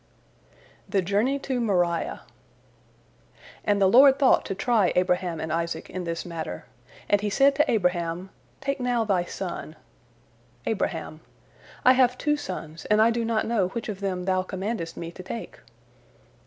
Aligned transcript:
THE 0.89 1.03
JOURNEY 1.03 1.37
TO 1.37 1.59
MORIAH 1.61 2.21
And 3.63 3.79
the 3.79 3.85
Lord 3.85 4.17
thought 4.17 4.47
to 4.47 4.55
try 4.55 4.91
Abraham 4.95 5.39
and 5.39 5.53
Isaac 5.53 5.91
in 5.91 6.05
this 6.05 6.25
matter. 6.25 6.65
And 7.07 7.21
He 7.21 7.29
said 7.29 7.53
to 7.53 7.71
Abraham, 7.71 8.31
"Take 8.61 8.79
now 8.79 9.03
thy 9.03 9.25
son." 9.25 9.75
Abraham: 10.65 11.19
"I 11.85 11.93
have 11.93 12.17
two 12.17 12.35
sons, 12.35 12.85
and 12.85 12.99
I 12.99 13.11
do 13.11 13.23
not 13.23 13.45
know 13.45 13.67
which 13.67 13.89
of 13.89 13.99
them 13.99 14.23
Thou 14.23 14.41
commandest 14.41 14.97
me 14.97 15.11
to 15.11 15.21
take." 15.21 15.59